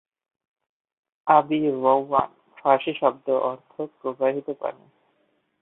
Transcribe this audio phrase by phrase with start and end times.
[1.27, 4.85] আব-ই-রওয়ান ফার্সি শব্দ, অর্থ "প্রবাহিত পানি"।